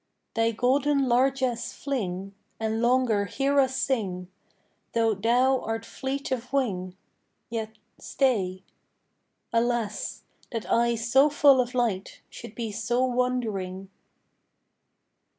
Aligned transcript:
Thy 0.33 0.49
golden 0.49 1.07
largess 1.07 1.73
fling, 1.73 2.33
And 2.59 2.81
longer 2.81 3.25
hear 3.25 3.59
us 3.59 3.77
sing; 3.77 4.29
Though 4.93 5.13
thou 5.13 5.59
art 5.61 5.85
fleet 5.85 6.31
of 6.31 6.51
wing, 6.51 6.97
Yet 7.51 7.77
stay. 7.99 8.63
Alas! 9.53 10.23
that 10.51 10.65
eyes 10.65 11.07
so 11.07 11.29
full 11.29 11.61
of 11.61 11.75
light 11.75 12.21
Should 12.31 12.55
be 12.55 12.71
so 12.71 13.05
wandering! 13.05 13.91